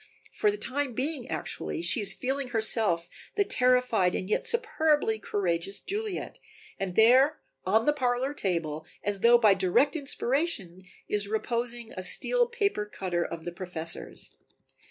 For 0.31 0.49
the 0.49 0.57
time 0.57 0.93
being 0.93 1.29
actually 1.29 1.83
she 1.83 2.01
is 2.01 2.11
feeling 2.11 2.47
herself 2.47 3.07
the 3.35 3.43
terrified 3.43 4.15
and 4.15 4.27
yet 4.27 4.47
superbly 4.47 5.19
courageous 5.19 5.79
Juliet, 5.79 6.39
and 6.79 6.95
there 6.95 7.37
on 7.67 7.85
the 7.85 7.93
parlor 7.93 8.33
table, 8.33 8.87
as 9.03 9.19
though 9.19 9.37
by 9.37 9.53
direct 9.53 9.95
inspiration, 9.95 10.81
is 11.07 11.27
reposing 11.27 11.91
a 11.93 12.01
steel 12.01 12.47
paper 12.47 12.87
cutter 12.87 13.23
of 13.23 13.45
the 13.45 13.51
Professor's. 13.51 14.35